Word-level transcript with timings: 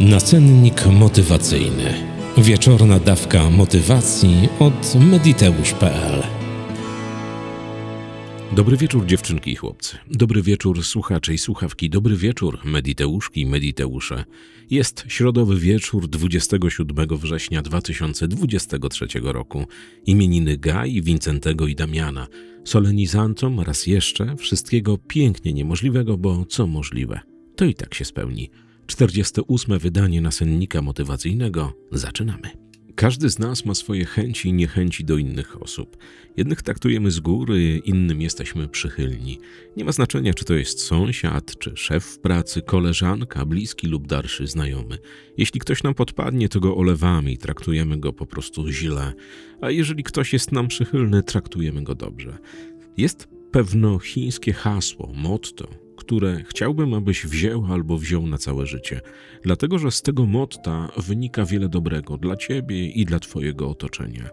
Nacennik 0.00 0.86
motywacyjny. 0.86 1.94
Wieczorna 2.38 2.98
dawka 2.98 3.50
motywacji 3.50 4.48
od 4.58 4.94
mediteusz.pl. 4.94 6.22
Dobry 8.52 8.76
wieczór 8.76 9.06
dziewczynki 9.06 9.50
i 9.50 9.56
chłopcy. 9.56 9.96
Dobry 10.10 10.42
wieczór 10.42 10.84
słuchacze 10.84 11.34
i 11.34 11.38
słuchawki. 11.38 11.90
Dobry 11.90 12.16
wieczór 12.16 12.58
mediteuszki 12.64 13.40
i 13.40 13.46
mediteusze. 13.46 14.24
Jest 14.70 15.04
środowy 15.08 15.56
wieczór 15.56 16.08
27 16.08 17.18
września 17.18 17.62
2023 17.62 19.06
roku. 19.22 19.64
Imieniny 20.06 20.56
Gai, 20.56 21.02
Wincentego 21.02 21.66
i 21.66 21.74
Damiana. 21.74 22.26
Solenizantom 22.64 23.60
raz 23.60 23.86
jeszcze 23.86 24.36
wszystkiego 24.36 24.98
pięknie 24.98 25.52
niemożliwego, 25.52 26.16
bo 26.16 26.44
co 26.44 26.66
możliwe, 26.66 27.20
to 27.56 27.64
i 27.64 27.74
tak 27.74 27.94
się 27.94 28.04
spełni. 28.04 28.50
48. 28.90 29.78
wydanie 29.78 30.20
nasennika 30.20 30.82
motywacyjnego. 30.82 31.72
Zaczynamy. 31.92 32.50
Każdy 32.94 33.30
z 33.30 33.38
nas 33.38 33.64
ma 33.64 33.74
swoje 33.74 34.04
chęci 34.04 34.48
i 34.48 34.52
niechęci 34.52 35.04
do 35.04 35.16
innych 35.16 35.62
osób. 35.62 35.96
Jednych 36.36 36.62
traktujemy 36.62 37.10
z 37.10 37.20
góry, 37.20 37.82
innym 37.84 38.20
jesteśmy 38.20 38.68
przychylni. 38.68 39.38
Nie 39.76 39.84
ma 39.84 39.92
znaczenia, 39.92 40.34
czy 40.34 40.44
to 40.44 40.54
jest 40.54 40.82
sąsiad, 40.82 41.58
czy 41.58 41.72
szef 41.76 42.04
w 42.04 42.18
pracy, 42.18 42.62
koleżanka, 42.62 43.46
bliski 43.46 43.86
lub 43.86 44.06
dalszy 44.06 44.46
znajomy. 44.46 44.98
Jeśli 45.36 45.60
ktoś 45.60 45.82
nam 45.82 45.94
podpadnie, 45.94 46.48
to 46.48 46.60
go 46.60 46.76
olewamy 46.76 47.32
i 47.32 47.38
traktujemy 47.38 47.96
go 48.00 48.12
po 48.12 48.26
prostu 48.26 48.68
źle, 48.68 49.12
a 49.60 49.70
jeżeli 49.70 50.02
ktoś 50.02 50.32
jest 50.32 50.52
nam 50.52 50.68
przychylny, 50.68 51.22
traktujemy 51.22 51.82
go 51.82 51.94
dobrze. 51.94 52.38
Jest 52.96 53.28
pewno 53.50 53.98
chińskie 53.98 54.52
hasło, 54.52 55.12
motto, 55.14 55.68
które 56.10 56.44
chciałbym, 56.44 56.94
abyś 56.94 57.26
wziął 57.26 57.66
albo 57.72 57.98
wziął 57.98 58.26
na 58.26 58.38
całe 58.38 58.66
życie, 58.66 59.00
dlatego 59.42 59.78
że 59.78 59.90
z 59.90 60.02
tego 60.02 60.26
motta 60.26 60.88
wynika 60.96 61.44
wiele 61.44 61.68
dobrego 61.68 62.16
dla 62.16 62.36
ciebie 62.36 62.88
i 62.88 63.04
dla 63.04 63.18
twojego 63.18 63.70
otoczenia. 63.70 64.30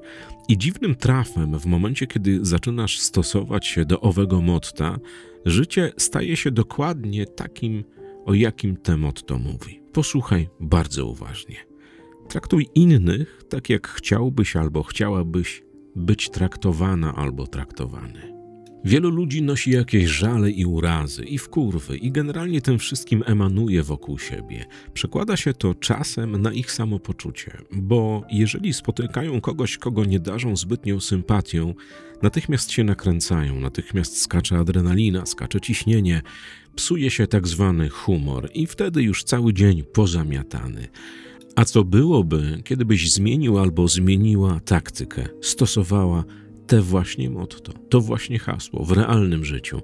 I 0.50 0.58
dziwnym 0.58 0.96
trafem, 0.96 1.60
w 1.60 1.66
momencie, 1.66 2.08
kiedy 2.08 2.40
zaczynasz 2.46 3.00
stosować 3.00 3.68
się 3.68 3.86
do 3.86 4.02
owego 4.02 4.42
motta, 4.42 5.00
życie 5.46 5.92
staje 5.98 6.38
się 6.38 6.52
dokładnie 6.52 7.26
takim, 7.26 7.84
o 8.26 8.34
jakim 8.34 8.78
te 8.78 8.98
motto 8.98 9.38
mówi. 9.38 9.82
Posłuchaj 9.94 10.50
bardzo 10.60 11.06
uważnie. 11.06 11.56
Traktuj 12.30 12.68
innych 12.76 13.44
tak, 13.50 13.70
jak 13.70 13.88
chciałbyś 13.88 14.56
albo 14.56 14.84
chciałabyś 14.84 15.64
być 15.96 16.30
traktowana 16.30 17.16
albo 17.16 17.48
traktowany. 17.48 18.37
Wielu 18.86 19.10
ludzi 19.10 19.42
nosi 19.42 19.72
jakieś 19.72 20.06
żale 20.06 20.52
i 20.52 20.66
urazy, 20.66 21.24
i 21.24 21.38
wkurwy, 21.38 21.98
i 21.98 22.12
generalnie 22.12 22.62
tym 22.62 22.80
wszystkim 22.80 23.24
emanuje 23.26 23.84
wokół 23.84 24.20
siebie. 24.20 24.66
Przekłada 24.94 25.38
się 25.38 25.54
to 25.54 25.76
czasem 25.76 26.42
na 26.42 26.54
ich 26.54 26.72
samopoczucie, 26.72 27.58
bo 27.72 28.24
jeżeli 28.32 28.74
spotykają 28.74 29.42
kogoś, 29.42 29.78
kogo 29.78 30.06
nie 30.06 30.20
darzą 30.20 30.56
zbytnią 30.56 31.00
sympatią, 31.00 31.74
natychmiast 32.22 32.72
się 32.72 32.84
nakręcają, 32.84 33.60
natychmiast 33.60 34.22
skacze 34.22 34.58
adrenalina, 34.58 35.26
skacze 35.26 35.62
ciśnienie, 35.62 36.22
psuje 36.76 37.10
się 37.10 37.28
tak 37.28 37.48
zwany 37.48 37.90
humor 37.90 38.50
i 38.54 38.68
wtedy 38.68 39.04
już 39.04 39.24
cały 39.24 39.54
dzień 39.54 39.84
pozamiatany. 39.84 40.88
A 41.56 41.66
co 41.66 41.84
byłoby, 41.84 42.62
kiedybyś 42.66 43.12
zmienił 43.14 43.60
albo 43.60 43.88
zmieniła 43.88 44.60
taktykę, 44.60 45.28
stosowała 45.42 46.24
te 46.68 46.82
właśnie 46.82 47.30
motto, 47.30 47.74
to 47.90 48.02
właśnie 48.02 48.40
hasło 48.40 48.86
w 48.86 48.92
realnym 48.92 49.46
życiu. 49.46 49.82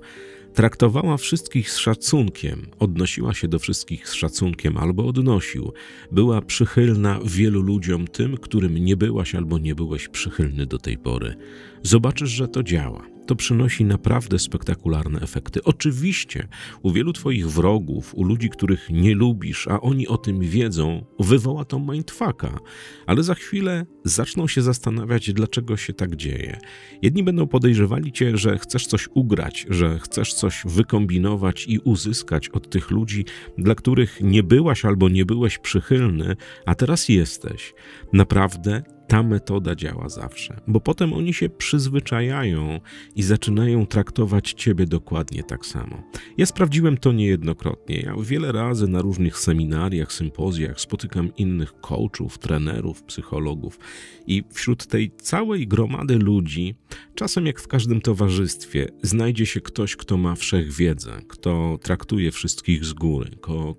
Traktowała 0.53 1.17
wszystkich 1.17 1.71
z 1.71 1.77
szacunkiem, 1.77 2.67
odnosiła 2.79 3.33
się 3.33 3.47
do 3.47 3.59
wszystkich 3.59 4.09
z 4.09 4.13
szacunkiem 4.13 4.77
albo 4.77 5.07
odnosił. 5.07 5.71
Była 6.11 6.41
przychylna 6.41 7.19
wielu 7.25 7.61
ludziom, 7.61 8.07
tym, 8.07 8.37
którym 8.37 8.77
nie 8.77 8.97
byłaś 8.97 9.35
albo 9.35 9.59
nie 9.59 9.75
byłeś 9.75 10.07
przychylny 10.07 10.65
do 10.65 10.77
tej 10.77 10.97
pory. 10.97 11.35
Zobaczysz, 11.83 12.29
że 12.29 12.47
to 12.47 12.63
działa 12.63 13.05
to 13.25 13.35
przynosi 13.35 13.85
naprawdę 13.85 14.39
spektakularne 14.39 15.19
efekty. 15.19 15.63
Oczywiście 15.63 16.47
u 16.81 16.91
wielu 16.91 17.13
Twoich 17.13 17.49
wrogów, 17.49 18.15
u 18.15 18.23
ludzi, 18.23 18.49
których 18.49 18.89
nie 18.89 19.15
lubisz, 19.15 19.67
a 19.67 19.81
oni 19.81 20.07
o 20.07 20.17
tym 20.17 20.39
wiedzą, 20.39 21.05
wywoła 21.19 21.65
to 21.65 21.79
mindfucka, 21.79 22.59
ale 23.05 23.23
za 23.23 23.35
chwilę 23.35 23.85
zaczną 24.03 24.47
się 24.47 24.61
zastanawiać, 24.61 25.33
dlaczego 25.33 25.77
się 25.77 25.93
tak 25.93 26.15
dzieje. 26.15 26.59
Jedni 27.01 27.23
będą 27.23 27.47
podejrzewali 27.47 28.11
Cię, 28.11 28.37
że 28.37 28.57
chcesz 28.57 28.87
coś 28.87 29.09
ugrać, 29.13 29.65
że 29.69 29.99
chcesz 29.99 30.33
coś 30.33 30.63
wykombinować 30.65 31.65
i 31.67 31.79
uzyskać 31.79 32.49
od 32.49 32.69
tych 32.69 32.91
ludzi, 32.91 33.25
dla 33.57 33.75
których 33.75 34.21
nie 34.21 34.43
byłaś 34.43 34.85
albo 34.85 35.09
nie 35.09 35.25
byłeś 35.25 35.57
przychylny, 35.57 36.35
a 36.65 36.75
teraz 36.75 37.09
jesteś. 37.09 37.73
Naprawdę 38.13 38.83
ta 39.07 39.23
metoda 39.23 39.75
działa 39.75 40.09
zawsze, 40.09 40.61
bo 40.67 40.79
potem 40.79 41.13
oni 41.13 41.33
się 41.33 41.49
przyzwyczajają 41.49 42.79
i 43.15 43.23
zaczynają 43.23 43.85
traktować 43.85 44.53
ciebie 44.53 44.85
dokładnie 44.85 45.43
tak 45.43 45.65
samo. 45.65 46.03
Ja 46.37 46.45
sprawdziłem 46.45 46.97
to 46.97 47.11
niejednokrotnie. 47.11 47.99
Ja 47.99 48.15
wiele 48.21 48.51
razy 48.51 48.87
na 48.87 49.01
różnych 49.01 49.39
seminariach, 49.39 50.13
sympozjach 50.13 50.79
spotykam 50.79 51.35
innych 51.35 51.73
coachów, 51.81 52.37
trenerów, 52.37 53.03
psychologów 53.03 53.79
i 54.27 54.43
wśród 54.53 54.87
tej 54.87 55.11
całej 55.11 55.67
gromady 55.67 56.17
ludzi, 56.17 56.75
czasem 57.15 57.45
jak 57.45 57.59
w 57.59 57.67
każdym 57.67 58.01
towarzystwie, 58.01 58.87
znajdzie 59.01 59.45
się 59.45 59.61
ktoś, 59.61 59.95
kto 59.95 60.17
ma 60.17 60.35
wszechwiedzę, 60.35 61.21
kto 61.27 61.79
traktuje 61.81 62.31
wszystkich 62.31 62.85
z 62.85 62.93
góry, 62.93 63.29
ko, 63.41 63.75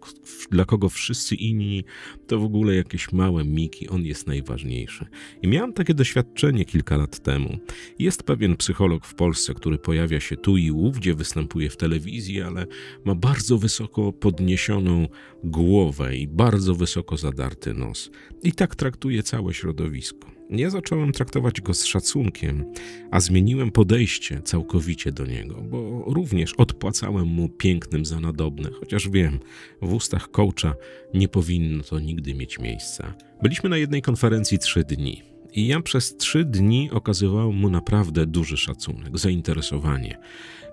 dla 0.51 0.65
kogo 0.65 0.89
wszyscy 0.89 1.35
inni 1.35 1.85
to 2.27 2.39
w 2.39 2.45
ogóle 2.45 2.75
jakieś 2.75 3.13
małe 3.13 3.45
miki, 3.45 3.89
on 3.89 4.05
jest 4.05 4.27
najważniejszy. 4.27 5.07
I 5.43 5.49
miałem 5.49 5.73
takie 5.73 5.95
doświadczenie 5.95 6.65
kilka 6.65 6.97
lat 6.97 7.19
temu. 7.19 7.59
Jest 7.99 8.23
pewien 8.23 8.57
psycholog 8.57 9.07
w 9.07 9.15
Polsce, 9.15 9.55
który 9.55 9.79
pojawia 9.79 10.21
się 10.21 10.37
tu 10.37 10.57
i 10.57 10.71
ówdzie, 10.71 11.15
występuje 11.15 11.71
w 11.71 11.77
telewizji, 11.77 12.43
ale 12.43 12.67
ma 13.05 13.15
bardzo 13.15 13.59
wysoko 13.59 14.13
podniesioną 14.13 15.09
głowę 15.45 16.17
i 16.17 16.29
bardzo 16.29 16.75
wysoko 16.75 17.17
zadarty 17.17 17.75
nos. 17.75 18.11
I 18.43 18.53
tak 18.53 18.75
traktuje 18.75 19.23
całe 19.23 19.55
środowisko. 19.55 20.34
Ja 20.51 20.71
zacząłem 20.71 21.13
traktować 21.13 21.61
go 21.61 21.75
z 21.75 21.85
szacunkiem, 21.85 22.65
a 23.11 23.21
zmieniłem 23.21 23.71
podejście 23.71 24.43
całkowicie 24.43 25.13
do 25.13 25.27
niego, 25.27 25.55
bo 25.61 26.05
również 26.07 26.53
odpłacałem 26.53 27.27
mu 27.27 27.49
pięknym 27.49 28.07
za 28.07 28.21
nadobne, 28.21 28.71
chociaż 28.81 29.09
wiem, 29.09 29.39
w 29.83 29.93
ustach 29.93 30.31
coacha 30.31 30.75
nie 31.15 31.29
powinno 31.29 31.85
to 31.85 32.01
nigdy 32.01 32.35
mieć 32.35 32.59
miejsca. 32.59 33.15
Byliśmy 33.43 33.71
na 33.71 33.77
jednej 33.77 34.03
konferencji 34.03 34.59
trzy 34.59 34.85
dni. 34.85 35.34
I 35.55 35.67
ja 35.67 35.81
przez 35.81 36.17
trzy 36.17 36.45
dni 36.45 36.91
okazywałem 36.91 37.55
mu 37.55 37.71
naprawdę 37.71 38.27
duży 38.27 38.57
szacunek, 38.57 39.19
zainteresowanie. 39.19 40.19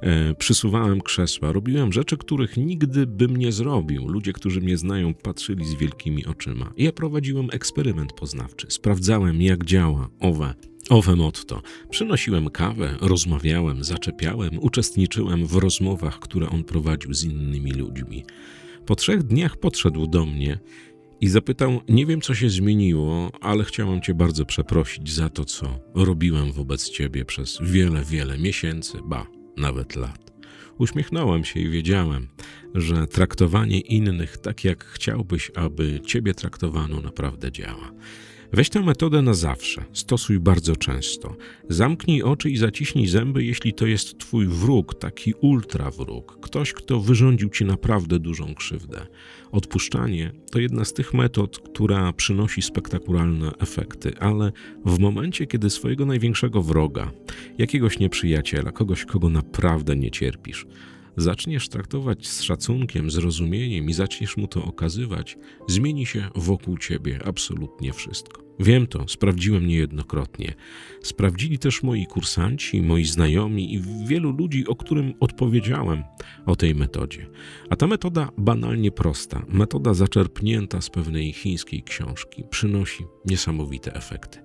E, 0.02 0.36
przysuwałem 0.36 1.02
krzesła, 1.02 1.52
robiłem 1.52 1.94
rzeczy, 1.94 2.18
których 2.18 2.58
nigdy 2.58 3.08
bym 3.08 3.38
nie 3.38 3.52
zrobił. 3.52 4.08
Ludzie, 4.08 4.34
którzy 4.34 4.62
mnie 4.62 4.78
znają, 4.78 5.14
patrzyli 5.14 5.66
z 5.66 5.74
wielkimi 5.74 6.26
oczyma. 6.26 6.74
Ja 6.78 6.92
prowadziłem 6.92 7.48
eksperyment 7.52 8.14
poznawczy. 8.14 8.68
Sprawdzałem, 8.70 9.42
jak 9.42 9.66
działa 9.66 10.10
owe 10.20 10.54
Owe 10.90 11.16
motto. 11.16 11.62
Przynosiłem 11.90 12.50
kawę, 12.50 12.96
rozmawiałem, 13.02 13.84
zaczepiałem, 13.84 14.60
uczestniczyłem 14.60 15.48
w 15.48 15.56
rozmowach, 15.56 16.20
które 16.20 16.50
on 16.50 16.64
prowadził 16.64 17.14
z 17.14 17.24
innymi 17.24 17.72
ludźmi. 17.72 18.26
Po 18.86 18.96
trzech 18.96 19.24
dniach 19.24 19.58
podszedł 19.58 20.08
do 20.08 20.26
mnie 20.26 20.60
i 21.22 21.28
zapytał: 21.28 21.82
Nie 21.90 22.06
wiem, 22.06 22.22
co 22.22 22.36
się 22.36 22.50
zmieniło, 22.50 23.32
ale 23.42 23.64
chciałem 23.64 24.02
Cię 24.02 24.14
bardzo 24.14 24.46
przeprosić 24.46 25.14
za 25.14 25.30
to, 25.30 25.46
co 25.46 25.80
robiłem 25.96 26.52
wobec 26.52 26.90
Ciebie 26.90 27.26
przez 27.26 27.60
wiele, 27.62 28.04
wiele 28.06 28.38
miesięcy, 28.38 28.98
ba, 29.06 29.28
nawet 29.58 29.96
lat. 29.96 30.32
Uśmiechnąłem 30.78 31.44
się 31.44 31.60
i 31.60 31.70
wiedziałem, 31.70 32.28
że 32.76 33.08
traktowanie 33.08 33.80
innych 33.80 34.38
tak, 34.38 34.64
jak 34.64 34.86
chciałbyś, 34.86 35.52
aby 35.56 36.00
Ciebie 36.06 36.34
traktowano, 36.34 37.02
naprawdę 37.02 37.52
działa. 37.52 37.92
Weź 38.54 38.70
tę 38.70 38.82
metodę 38.82 39.22
na 39.22 39.34
zawsze, 39.34 39.84
stosuj 39.94 40.40
bardzo 40.40 40.76
często. 40.76 41.36
Zamknij 41.70 42.24
oczy 42.24 42.50
i 42.50 42.58
zaciśnij 42.58 43.08
zęby, 43.08 43.44
jeśli 43.44 43.74
to 43.74 43.86
jest 43.86 44.18
twój 44.18 44.48
wróg, 44.48 44.96
taki 44.96 45.34
ultra 45.34 45.92
wróg, 45.92 46.38
ktoś, 46.42 46.74
kto 46.74 47.00
wyrządził 47.00 47.50
ci 47.50 47.66
naprawdę 47.66 48.20
dużą 48.20 48.56
krzywdę. 48.56 49.08
Odpuszczanie 49.52 50.32
to 50.52 50.60
jedna 50.60 50.86
z 50.86 50.94
tych 50.94 51.14
metod, 51.14 51.60
która 51.60 52.14
przynosi 52.14 52.62
spektakularne 52.62 53.52
efekty, 53.60 54.14
ale 54.20 54.52
w 54.86 55.00
momencie, 55.00 55.48
kiedy 55.48 55.70
swojego 55.70 56.06
największego 56.06 56.62
wroga, 56.62 57.12
jakiegoś 57.58 58.00
nieprzyjaciela, 58.00 58.72
kogoś, 58.72 59.06
kogo 59.06 59.30
naprawdę 59.30 59.96
nie 59.96 60.12
cierpisz, 60.12 60.66
zaczniesz 61.18 61.70
traktować 61.70 62.28
z 62.28 62.42
szacunkiem, 62.42 63.12
zrozumieniem 63.12 63.90
i 63.90 63.94
zaczniesz 63.94 64.38
mu 64.38 64.48
to 64.48 64.64
okazywać, 64.64 65.38
zmieni 65.68 66.06
się 66.06 66.30
wokół 66.36 66.78
ciebie 66.78 67.20
absolutnie 67.26 67.94
wszystko. 67.94 68.51
Wiem 68.62 68.88
to, 68.88 69.08
sprawdziłem 69.08 69.68
niejednokrotnie. 69.68 70.54
Sprawdzili 71.04 71.60
też 71.60 71.84
moi 71.84 72.06
kursanci, 72.06 72.82
moi 72.82 73.06
znajomi 73.06 73.74
i 73.74 73.82
wielu 74.08 74.32
ludzi, 74.32 74.68
o 74.68 74.76
którym 74.76 75.14
odpowiedziałem 75.20 76.04
o 76.46 76.56
tej 76.56 76.76
metodzie. 76.76 77.28
A 77.70 77.76
ta 77.76 77.88
metoda 77.88 78.30
banalnie 78.38 78.92
prosta, 78.92 79.46
metoda 79.48 79.94
zaczerpnięta 79.94 80.82
z 80.82 80.90
pewnej 80.90 81.34
chińskiej 81.34 81.84
książki, 81.84 82.44
przynosi 82.50 83.06
niesamowite 83.26 83.94
efekty. 83.94 84.40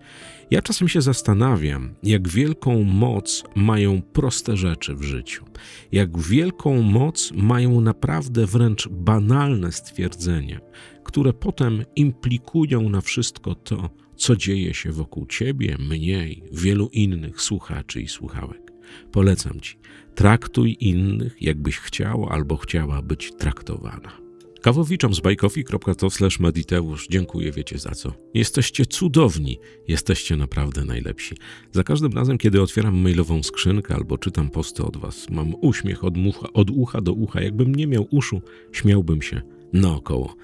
Ja 0.50 0.62
czasem 0.62 0.88
się 0.88 1.02
zastanawiam, 1.02 1.94
jak 2.02 2.28
wielką 2.28 2.82
moc 2.82 3.44
mają 3.54 4.02
proste 4.02 4.56
rzeczy 4.56 4.94
w 4.94 5.02
życiu, 5.02 5.44
jak 5.92 6.18
wielką 6.18 6.82
moc 6.82 7.32
mają 7.32 7.80
naprawdę 7.80 8.46
wręcz 8.46 8.88
banalne 8.88 9.72
stwierdzenia, 9.72 10.60
które 11.04 11.32
potem 11.32 11.84
implikują 11.96 12.88
na 12.88 13.00
wszystko 13.00 13.54
to, 13.54 13.90
co 14.16 14.36
dzieje 14.36 14.74
się 14.74 14.92
wokół 14.92 15.26
ciebie, 15.26 15.76
mnie 15.78 16.28
i 16.28 16.42
wielu 16.52 16.88
innych 16.92 17.42
słuchaczy 17.42 18.00
i 18.00 18.08
słuchałek. 18.08 18.72
Polecam 19.12 19.60
ci, 19.60 19.78
traktuj 20.14 20.76
innych, 20.80 21.42
jakbyś 21.42 21.78
chciał 21.78 22.26
albo 22.28 22.56
chciała 22.56 23.02
być 23.02 23.32
traktowana. 23.38 24.26
Kawowiczom 24.66 25.14
z 25.14 25.20
bajkofi.to 25.20 26.08
mediteusz 26.40 27.08
dziękuję, 27.10 27.52
wiecie 27.52 27.78
za 27.78 27.90
co. 27.90 28.12
Jesteście 28.34 28.86
cudowni, 28.86 29.58
jesteście 29.88 30.36
naprawdę 30.36 30.84
najlepsi. 30.84 31.34
Za 31.72 31.84
każdym 31.84 32.12
razem, 32.12 32.38
kiedy 32.38 32.62
otwieram 32.62 32.96
mailową 32.96 33.42
skrzynkę 33.42 33.94
albo 33.94 34.18
czytam 34.18 34.50
posty 34.50 34.82
od 34.84 34.96
was, 34.96 35.30
mam 35.30 35.54
uśmiech 35.60 36.04
od, 36.04 36.16
mucha, 36.16 36.52
od 36.52 36.70
ucha 36.70 37.00
do 37.00 37.12
ucha. 37.12 37.40
Jakbym 37.40 37.74
nie 37.74 37.86
miał 37.86 38.06
uszu, 38.10 38.42
śmiałbym 38.72 39.22
się 39.22 39.42
naokoło. 39.72 40.34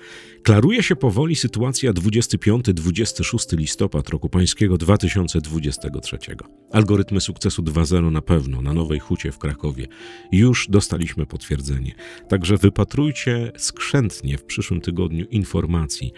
Klaruje 0.42 0.82
się 0.82 0.96
powoli 0.96 1.36
sytuacja 1.36 1.92
25-26 1.92 3.56
listopad 3.56 4.08
roku 4.08 4.28
pańskiego 4.28 4.78
2023. 4.78 6.18
Algorytmy 6.70 7.20
sukcesu 7.20 7.62
2.0 7.62 8.12
na 8.12 8.22
pewno 8.22 8.62
na 8.62 8.74
Nowej 8.74 8.98
Hucie 8.98 9.32
w 9.32 9.38
Krakowie. 9.38 9.86
Już 10.32 10.68
dostaliśmy 10.68 11.26
potwierdzenie. 11.26 11.94
Także 12.28 12.56
wypatrujcie 12.56 13.52
skrzętnie 13.56 14.38
w 14.38 14.44
przyszłym 14.44 14.80
tygodniu 14.80 15.24
informacji 15.24 16.12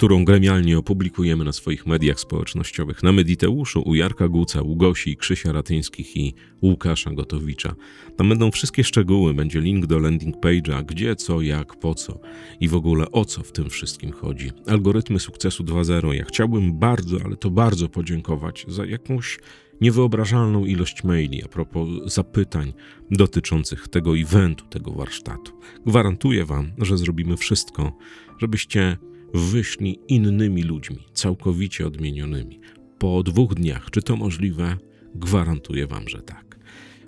którą 0.00 0.24
gremialnie 0.24 0.78
opublikujemy 0.78 1.44
na 1.44 1.52
swoich 1.52 1.86
mediach 1.86 2.20
społecznościowych, 2.20 3.02
na 3.02 3.12
Mediteuszu, 3.12 3.82
u 3.86 3.94
Jarka 3.94 4.28
Guca, 4.28 4.62
u 4.62 4.76
Gosi, 4.76 5.16
Krzysia 5.16 5.52
Ratyńskich 5.52 6.16
i 6.16 6.34
Łukasza 6.62 7.10
Gotowicza. 7.10 7.74
Tam 8.16 8.28
będą 8.28 8.50
wszystkie 8.50 8.84
szczegóły, 8.84 9.34
będzie 9.34 9.60
link 9.60 9.86
do 9.86 9.98
landing 9.98 10.36
page'a, 10.36 10.84
gdzie, 10.84 11.16
co, 11.16 11.40
jak, 11.40 11.76
po 11.76 11.94
co 11.94 12.20
i 12.60 12.68
w 12.68 12.74
ogóle 12.74 13.10
o 13.10 13.24
co 13.24 13.42
w 13.42 13.52
tym 13.52 13.70
wszystkim 13.70 14.12
chodzi. 14.12 14.50
Algorytmy 14.66 15.20
sukcesu 15.20 15.64
2.0. 15.64 16.12
Ja 16.12 16.24
chciałbym 16.24 16.78
bardzo, 16.78 17.16
ale 17.24 17.36
to 17.36 17.50
bardzo 17.50 17.88
podziękować 17.88 18.64
za 18.68 18.86
jakąś 18.86 19.38
niewyobrażalną 19.80 20.64
ilość 20.64 21.04
maili 21.04 21.44
a 21.44 21.48
propos 21.48 21.88
zapytań 22.04 22.72
dotyczących 23.10 23.88
tego 23.88 24.18
eventu, 24.18 24.64
tego 24.64 24.92
warsztatu. 24.92 25.52
Gwarantuję 25.86 26.44
Wam, 26.44 26.72
że 26.78 26.98
zrobimy 26.98 27.36
wszystko, 27.36 27.92
żebyście 28.38 28.96
wyszli 29.34 29.98
innymi 30.08 30.62
ludźmi, 30.62 30.98
całkowicie 31.12 31.86
odmienionymi. 31.86 32.60
Po 32.98 33.22
dwóch 33.22 33.54
dniach, 33.54 33.90
czy 33.90 34.02
to 34.02 34.16
możliwe? 34.16 34.76
Gwarantuję 35.14 35.86
Wam, 35.86 36.08
że 36.08 36.22
tak. 36.22 36.49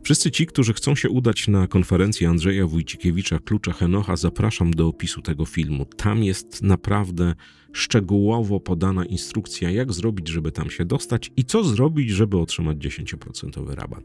Wszyscy 0.03 0.31
ci, 0.31 0.47
którzy 0.47 0.73
chcą 0.73 0.95
się 0.95 1.11
udać 1.11 1.49
na 1.49 1.67
konferencję 1.67 2.29
Andrzeja 2.29 2.67
Wójcikiewicza 2.67 3.39
Klucza 3.39 3.73
Henocha, 3.73 4.17
zapraszam 4.17 4.71
do 4.71 4.87
opisu 4.87 5.23
tego 5.23 5.45
filmu. 5.45 5.85
Tam 5.85 6.25
jest 6.25 6.63
naprawdę 6.63 7.35
szczegółowo 7.73 8.61
podana 8.61 9.05
instrukcja, 9.05 9.71
jak 9.71 9.93
zrobić, 9.93 10.29
żeby 10.29 10.53
tam 10.53 10.71
się 10.71 10.85
dostać 10.85 11.31
i 11.37 11.45
co 11.45 11.65
zrobić, 11.65 12.11
żeby 12.11 12.39
otrzymać 12.39 12.79
10% 12.79 13.75
rabat. 13.75 14.05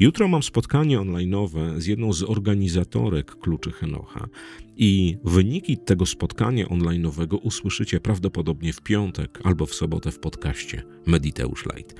Jutro 0.00 0.28
mam 0.28 0.42
spotkanie 0.42 0.98
online'owe 0.98 1.80
z 1.80 1.86
jedną 1.86 2.12
z 2.12 2.22
organizatorek 2.22 3.36
Kluczy 3.36 3.72
Henocha 3.72 4.28
i 4.76 5.16
wyniki 5.24 5.78
tego 5.78 6.06
spotkania 6.06 6.66
online'owego 6.66 7.38
usłyszycie 7.42 8.00
prawdopodobnie 8.00 8.72
w 8.72 8.80
piątek 8.80 9.40
albo 9.42 9.66
w 9.66 9.74
sobotę 9.74 10.10
w 10.10 10.18
podcaście 10.18 10.82
Mediteusz 11.06 11.64
Light. 11.66 11.94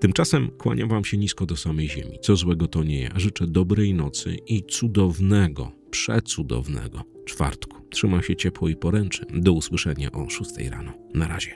Tymczasem 0.00 0.50
kłaniam 0.58 0.88
Wam 0.88 1.04
się 1.04 1.16
nisko 1.16 1.46
do 1.46 1.56
samej 1.56 1.88
ziemi. 1.88 2.18
Co 2.22 2.36
złego 2.36 2.68
to 2.68 2.84
nie 2.84 3.00
ja. 3.00 3.10
Życzę 3.16 3.46
dobrej 3.46 3.94
nocy 3.94 4.36
i 4.46 4.62
cudownego, 4.62 5.72
przecudownego 5.90 7.04
czwartku. 7.24 7.76
Trzymaj 7.90 8.22
się 8.22 8.36
ciepło 8.36 8.68
i 8.68 8.76
poręczy. 8.76 9.26
Do 9.34 9.52
usłyszenia 9.52 10.12
o 10.12 10.30
6 10.30 10.50
rano. 10.70 10.92
Na 11.14 11.28
razie. 11.28 11.54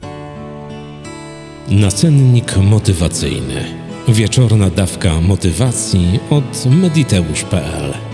Nacennik 1.71 2.57
motywacyjny. 2.57 3.65
Wieczorna 4.09 4.71
dawka 4.71 5.21
motywacji 5.21 6.21
od 6.31 6.67
mediteusz.pl 6.67 8.14